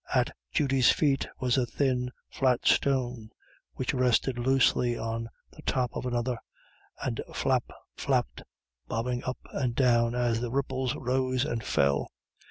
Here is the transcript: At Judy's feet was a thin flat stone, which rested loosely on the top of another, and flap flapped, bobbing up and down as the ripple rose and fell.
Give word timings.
At 0.15 0.35
Judy's 0.51 0.89
feet 0.91 1.27
was 1.39 1.59
a 1.59 1.67
thin 1.67 2.09
flat 2.31 2.65
stone, 2.65 3.29
which 3.75 3.93
rested 3.93 4.39
loosely 4.39 4.97
on 4.97 5.29
the 5.51 5.61
top 5.61 5.91
of 5.95 6.07
another, 6.07 6.39
and 7.03 7.21
flap 7.35 7.65
flapped, 7.95 8.41
bobbing 8.87 9.23
up 9.25 9.37
and 9.53 9.75
down 9.75 10.15
as 10.15 10.41
the 10.41 10.49
ripple 10.49 10.91
rose 10.95 11.45
and 11.45 11.63
fell. 11.63 12.09